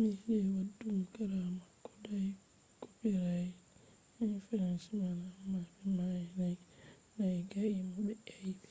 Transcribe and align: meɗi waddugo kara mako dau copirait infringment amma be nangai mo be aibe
meɗi 0.00 0.34
waddugo 0.54 1.04
kara 1.14 1.40
mako 1.58 1.90
dau 2.04 2.26
copirait 2.80 3.54
infringment 4.24 5.22
amma 5.36 5.58
be 6.34 6.48
nangai 7.16 7.78
mo 7.92 7.96
be 8.06 8.14
aibe 8.38 8.68